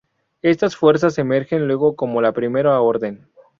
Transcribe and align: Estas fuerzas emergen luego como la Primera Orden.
Estas 0.41 0.75
fuerzas 0.75 1.19
emergen 1.19 1.67
luego 1.67 1.95
como 1.95 2.23
la 2.23 2.31
Primera 2.33 2.79
Orden. 2.81 3.27